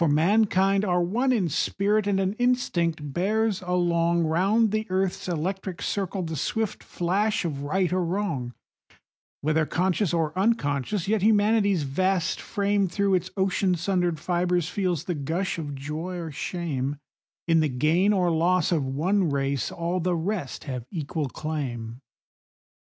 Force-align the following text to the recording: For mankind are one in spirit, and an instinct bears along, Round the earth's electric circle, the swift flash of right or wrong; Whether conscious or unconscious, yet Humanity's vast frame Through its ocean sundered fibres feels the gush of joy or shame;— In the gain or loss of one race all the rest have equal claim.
For 0.01 0.07
mankind 0.07 0.83
are 0.83 1.03
one 1.03 1.31
in 1.31 1.47
spirit, 1.47 2.07
and 2.07 2.19
an 2.19 2.33
instinct 2.39 3.13
bears 3.13 3.61
along, 3.61 4.23
Round 4.23 4.71
the 4.71 4.87
earth's 4.89 5.27
electric 5.27 5.79
circle, 5.79 6.23
the 6.23 6.35
swift 6.35 6.81
flash 6.81 7.45
of 7.45 7.61
right 7.61 7.93
or 7.93 8.03
wrong; 8.03 8.55
Whether 9.41 9.67
conscious 9.67 10.11
or 10.11 10.35
unconscious, 10.35 11.07
yet 11.07 11.21
Humanity's 11.21 11.83
vast 11.83 12.41
frame 12.41 12.87
Through 12.87 13.13
its 13.13 13.29
ocean 13.37 13.75
sundered 13.75 14.19
fibres 14.19 14.67
feels 14.69 15.03
the 15.03 15.13
gush 15.13 15.59
of 15.59 15.75
joy 15.75 16.17
or 16.17 16.31
shame;— 16.31 16.97
In 17.47 17.59
the 17.59 17.69
gain 17.69 18.11
or 18.11 18.31
loss 18.31 18.71
of 18.71 18.83
one 18.83 19.29
race 19.29 19.71
all 19.71 19.99
the 19.99 20.15
rest 20.15 20.63
have 20.63 20.83
equal 20.89 21.29
claim. 21.29 21.99